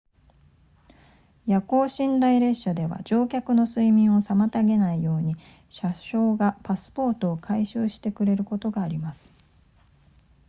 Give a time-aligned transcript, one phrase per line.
[1.45, 5.35] 夜行寝台列車では乗客の睡眠を妨げないように
[5.69, 9.31] 車掌がパスポートを回収してくれることがあります